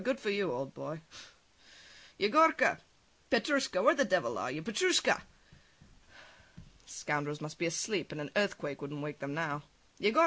Good 0.01 0.19
for 0.19 0.31
you, 0.31 0.51
old 0.51 0.73
boy! 0.73 1.01
[Calls] 1.07 1.29
Yegorka! 2.19 2.79
Petrushka! 3.29 3.83
Where 3.83 3.93
the 3.93 4.03
devil 4.03 4.35
are 4.39 4.49
you? 4.51 4.63
Petrushka! 4.63 5.21
The 6.55 6.91
scoundrels 6.91 7.39
must 7.39 7.59
be 7.59 7.67
asleep, 7.67 8.11
and 8.11 8.19
an 8.19 8.31
earthquake 8.35 8.81
wouldn't 8.81 9.03
wake 9.03 9.19
them 9.19 9.35
now! 9.35 9.61
Yegorka! 9.99 10.19